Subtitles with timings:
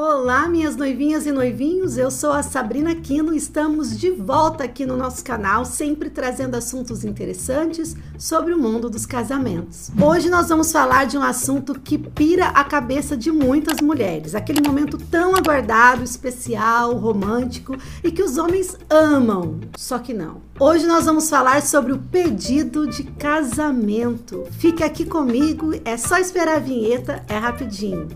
[0.00, 4.96] Olá, minhas noivinhas e noivinhos, eu sou a Sabrina Quino, estamos de volta aqui no
[4.96, 9.90] nosso canal, sempre trazendo assuntos interessantes sobre o mundo dos casamentos.
[10.00, 14.60] Hoje nós vamos falar de um assunto que pira a cabeça de muitas mulheres, aquele
[14.60, 20.40] momento tão aguardado, especial, romântico e que os homens amam, só que não.
[20.60, 24.46] Hoje nós vamos falar sobre o pedido de casamento.
[24.52, 28.06] Fique aqui comigo, é só esperar a vinheta, é rapidinho.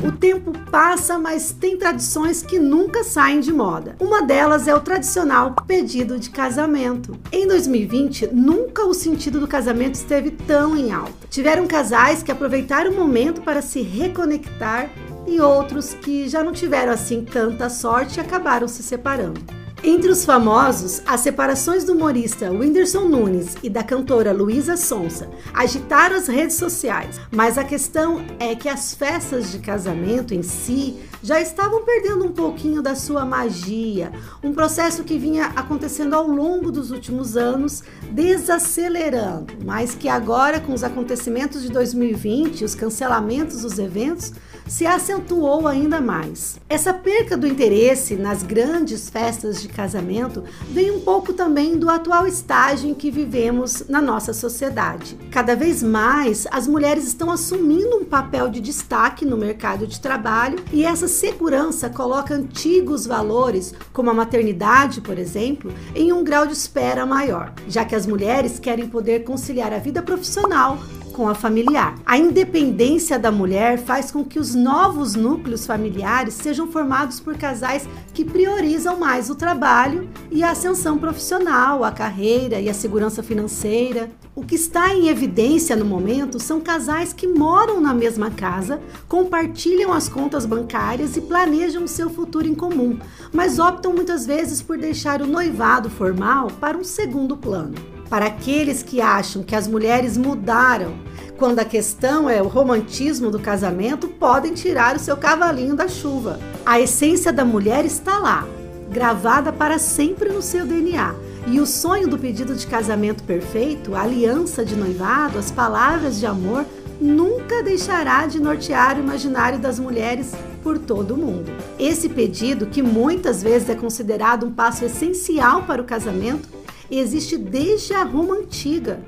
[0.00, 3.94] O tempo passa, mas tem tradições que nunca saem de moda.
[4.00, 7.18] Uma delas é o tradicional pedido de casamento.
[7.30, 11.26] Em 2020, nunca o sentido do casamento esteve tão em alta.
[11.28, 14.90] Tiveram casais que aproveitaram o momento para se reconectar
[15.26, 19.61] e outros que já não tiveram assim tanta sorte e acabaram se separando.
[19.84, 26.14] Entre os famosos, as separações do humorista Whindersson Nunes e da cantora Luísa Sonsa agitaram
[26.14, 31.40] as redes sociais, mas a questão é que as festas de casamento em si já
[31.40, 36.92] estavam perdendo um pouquinho da sua magia, um processo que vinha acontecendo ao longo dos
[36.92, 44.32] últimos anos, desacelerando, mas que agora, com os acontecimentos de 2020, os cancelamentos dos eventos,
[44.66, 46.60] se acentuou ainda mais.
[46.68, 52.26] Essa perca do interesse nas grandes festas de casamento vem um pouco também do atual
[52.26, 55.18] estágio em que vivemos na nossa sociedade.
[55.30, 60.58] Cada vez mais as mulheres estão assumindo um papel de destaque no mercado de trabalho
[60.72, 66.52] e essa segurança coloca antigos valores, como a maternidade, por exemplo, em um grau de
[66.52, 70.78] espera maior, já que as mulheres querem poder conciliar a vida profissional
[71.12, 71.94] com a familiar.
[72.04, 77.86] A independência da mulher faz com que os novos núcleos familiares sejam formados por casais
[78.12, 84.10] que priorizam mais o trabalho e a ascensão profissional, a carreira e a segurança financeira.
[84.34, 89.92] O que está em evidência no momento são casais que moram na mesma casa, compartilham
[89.92, 92.98] as contas bancárias e planejam seu futuro em comum,
[93.30, 98.01] mas optam muitas vezes por deixar o noivado formal para um segundo plano.
[98.12, 100.96] Para aqueles que acham que as mulheres mudaram
[101.38, 106.38] quando a questão é o romantismo do casamento, podem tirar o seu cavalinho da chuva.
[106.66, 108.46] A essência da mulher está lá,
[108.90, 111.14] gravada para sempre no seu DNA.
[111.46, 116.26] E o sonho do pedido de casamento perfeito, a aliança de noivado, as palavras de
[116.26, 116.66] amor,
[117.00, 121.50] nunca deixará de nortear o imaginário das mulheres por todo o mundo.
[121.78, 126.60] Esse pedido, que muitas vezes é considerado um passo essencial para o casamento,
[126.98, 129.00] existe desde a Roma antiga.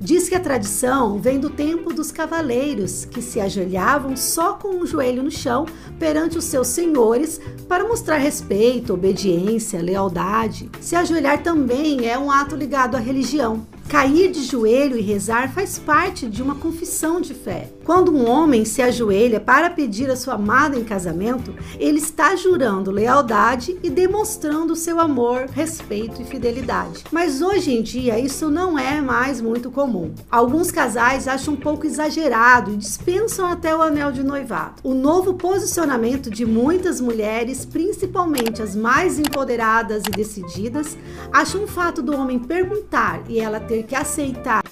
[0.00, 4.86] Diz que a tradição vem do tempo dos cavaleiros, que se ajoelhavam só com um
[4.86, 5.66] joelho no chão
[5.98, 10.70] perante os seus senhores para mostrar respeito, obediência, lealdade.
[10.80, 13.66] Se ajoelhar também é um ato ligado à religião.
[13.88, 17.72] Cair de joelho e rezar faz parte de uma confissão de fé.
[17.84, 22.90] Quando um homem se ajoelha para pedir a sua amada em casamento, ele está jurando
[22.90, 27.04] lealdade e demonstrando seu amor, respeito e fidelidade.
[27.10, 30.12] Mas hoje em dia isso não é mais muito comum.
[30.30, 34.82] Alguns casais acham um pouco exagerado e dispensam até o anel de noivado.
[34.84, 40.94] O novo posicionamento de muitas mulheres, principalmente as mais empoderadas e decididas,
[41.32, 44.62] acham o fato do homem perguntar e ela ter que aceitar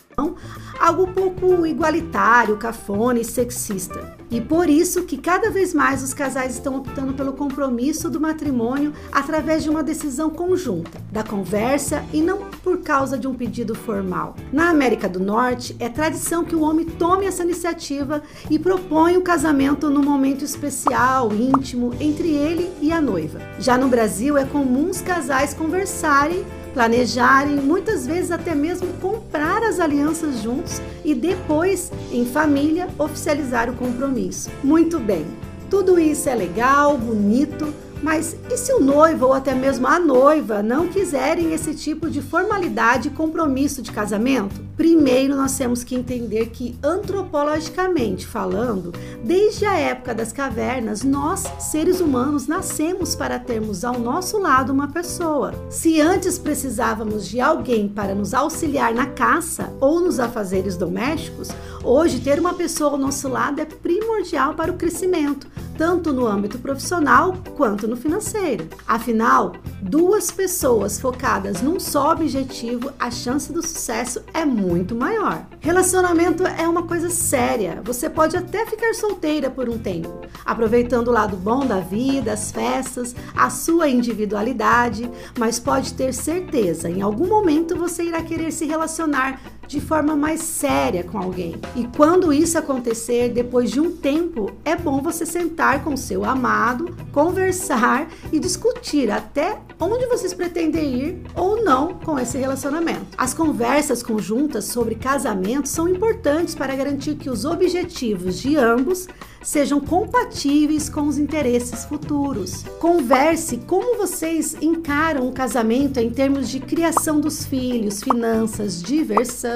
[0.78, 4.14] algo pouco igualitário, cafona e sexista.
[4.30, 8.92] E por isso que cada vez mais os casais estão optando pelo compromisso do matrimônio
[9.12, 14.34] através de uma decisão conjunta, da conversa e não por causa de um pedido formal.
[14.52, 19.22] Na América do Norte, é tradição que o homem tome essa iniciativa e propõe o
[19.22, 23.40] casamento num momento especial, íntimo, entre ele e a noiva.
[23.58, 26.44] Já no Brasil, é comum os casais conversarem
[26.76, 33.74] planejarem, muitas vezes até mesmo comprar as alianças juntos e depois, em família, oficializar o
[33.74, 34.50] compromisso.
[34.62, 35.24] Muito bem,
[35.70, 37.72] tudo isso é legal, bonito,
[38.06, 42.22] mas e se o noivo ou até mesmo a noiva não quiserem esse tipo de
[42.22, 44.64] formalidade e compromisso de casamento?
[44.76, 48.92] Primeiro, nós temos que entender que, antropologicamente falando,
[49.24, 54.86] desde a época das cavernas, nós, seres humanos, nascemos para termos ao nosso lado uma
[54.86, 55.52] pessoa.
[55.68, 61.48] Se antes precisávamos de alguém para nos auxiliar na caça ou nos afazeres domésticos,
[61.82, 66.58] hoje ter uma pessoa ao nosso lado é primordial para o crescimento, tanto no âmbito
[66.58, 68.68] profissional quanto no financeiro.
[68.86, 75.46] Afinal, duas pessoas focadas num só objetivo, a chance do sucesso é muito maior.
[75.60, 77.80] Relacionamento é uma coisa séria.
[77.84, 82.50] Você pode até ficar solteira por um tempo, aproveitando o lado bom da vida, as
[82.50, 88.64] festas, a sua individualidade, mas pode ter certeza, em algum momento você irá querer se
[88.64, 91.56] relacionar de forma mais séria com alguém.
[91.74, 96.94] E quando isso acontecer, depois de um tempo, é bom você sentar com seu amado,
[97.12, 103.06] conversar e discutir até onde vocês pretendem ir ou não com esse relacionamento.
[103.16, 109.06] As conversas conjuntas sobre casamento são importantes para garantir que os objetivos de ambos
[109.42, 112.64] sejam compatíveis com os interesses futuros.
[112.80, 119.55] Converse como vocês encaram o casamento em termos de criação dos filhos, finanças, diversão,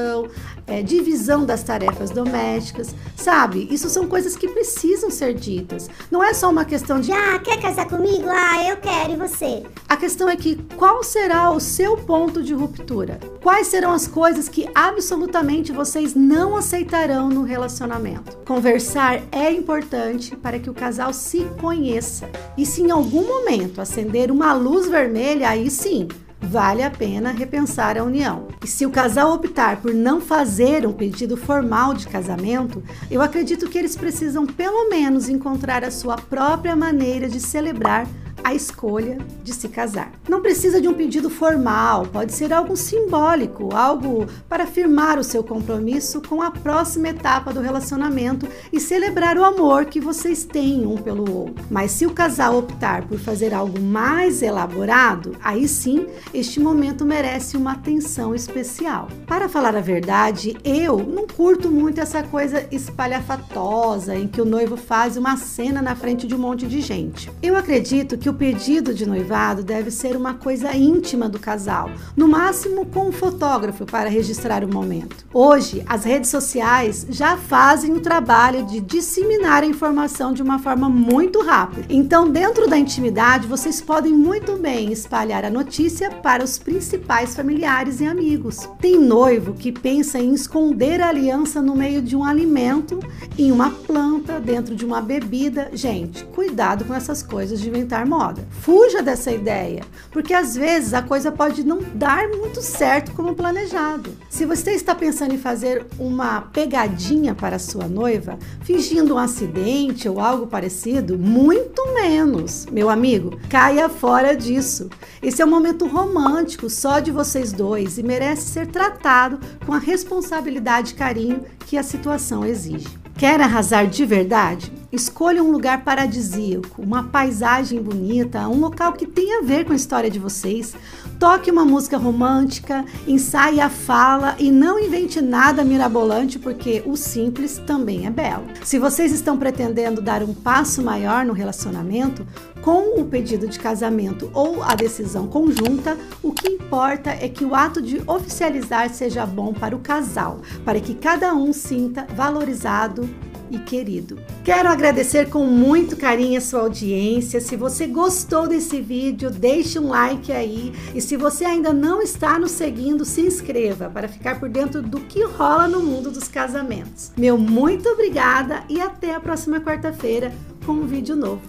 [0.66, 2.94] é, divisão das tarefas domésticas.
[3.16, 5.88] Sabe, isso são coisas que precisam ser ditas.
[6.10, 8.28] Não é só uma questão de ah, quer casar comigo?
[8.28, 9.64] Ah, eu quero, e você?
[9.88, 13.18] A questão é que qual será o seu ponto de ruptura?
[13.42, 18.36] Quais serão as coisas que absolutamente vocês não aceitarão no relacionamento?
[18.46, 22.30] Conversar é importante para que o casal se conheça.
[22.56, 26.08] E se em algum momento acender uma luz vermelha, aí sim,
[26.40, 28.48] vale a pena repensar a união.
[28.64, 33.68] E se o casal optar por não fazer um pedido formal de casamento, eu acredito
[33.68, 38.06] que eles precisam pelo menos encontrar a sua própria maneira de celebrar
[38.42, 40.12] a escolha de se casar.
[40.28, 45.42] Não precisa de um pedido formal, pode ser algo simbólico, algo para afirmar o seu
[45.42, 50.96] compromisso com a próxima etapa do relacionamento e celebrar o amor que vocês têm um
[50.96, 51.64] pelo outro.
[51.70, 57.56] Mas se o casal optar por fazer algo mais elaborado, aí sim, este momento merece
[57.56, 59.08] uma atenção especial.
[59.26, 64.76] Para falar a verdade, eu não curto muito essa coisa espalhafatosa em que o noivo
[64.76, 67.30] faz uma cena na frente de um monte de gente.
[67.42, 72.86] Eu acredito o pedido de noivado deve ser uma coisa íntima do casal, no máximo
[72.86, 75.26] com um fotógrafo para registrar o momento.
[75.34, 80.88] Hoje, as redes sociais já fazem o trabalho de disseminar a informação de uma forma
[80.88, 81.86] muito rápida.
[81.90, 88.00] Então, dentro da intimidade, vocês podem muito bem espalhar a notícia para os principais familiares
[88.00, 88.68] e amigos.
[88.80, 93.00] Tem noivo que pensa em esconder a aliança no meio de um alimento,
[93.36, 95.68] em uma planta, dentro de uma bebida.
[95.72, 98.19] Gente, cuidado com essas coisas de inventar moda
[98.60, 104.14] Fuja dessa ideia, porque às vezes a coisa pode não dar muito certo como planejado.
[104.28, 110.20] Se você está pensando em fazer uma pegadinha para sua noiva, fingindo um acidente ou
[110.20, 114.90] algo parecido, muito menos, meu amigo, caia fora disso.
[115.22, 119.78] Esse é um momento romântico só de vocês dois e merece ser tratado com a
[119.78, 123.00] responsabilidade e carinho que a situação exige.
[123.16, 124.72] Quer arrasar de verdade?
[124.92, 129.76] Escolha um lugar paradisíaco, uma paisagem bonita, um local que tenha a ver com a
[129.76, 130.74] história de vocês.
[131.16, 137.58] Toque uma música romântica, ensaie a fala e não invente nada mirabolante, porque o simples
[137.58, 138.46] também é belo.
[138.64, 142.26] Se vocês estão pretendendo dar um passo maior no relacionamento,
[142.60, 147.54] com o pedido de casamento ou a decisão conjunta, o que importa é que o
[147.54, 153.08] ato de oficializar seja bom para o casal, para que cada um sinta valorizado
[153.50, 154.18] e querido.
[154.44, 157.40] Quero agradecer com muito carinho a sua audiência.
[157.40, 160.72] Se você gostou desse vídeo, deixe um like aí.
[160.94, 165.00] E se você ainda não está nos seguindo, se inscreva para ficar por dentro do
[165.00, 167.12] que rola no mundo dos casamentos.
[167.16, 170.32] Meu muito obrigada e até a próxima quarta-feira
[170.64, 171.42] com um vídeo novo.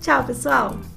[0.00, 0.89] Tchau, pessoal!